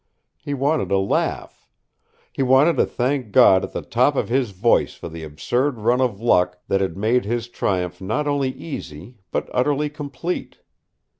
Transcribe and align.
He 0.39 0.55
wanted 0.55 0.89
to 0.89 0.97
laugh. 0.97 1.67
He 2.33 2.41
wanted 2.41 2.77
to 2.77 2.87
thank 2.87 3.31
God 3.31 3.63
at 3.63 3.71
the 3.71 3.83
top 3.83 4.15
of 4.15 4.29
his 4.29 4.49
voice 4.49 4.95
for 4.95 5.09
the 5.09 5.23
absurd 5.23 5.77
run 5.77 6.01
of 6.01 6.19
luck 6.19 6.57
that 6.69 6.81
had 6.81 6.97
made 6.97 7.23
his 7.23 7.47
triumph 7.47 8.01
not 8.01 8.27
only 8.27 8.49
easy 8.49 9.19
but 9.29 9.47
utterly 9.53 9.91
complete. 9.91 10.57